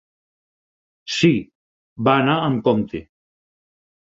[1.17, 1.29] Sí,
[2.09, 3.03] va anar amb compte.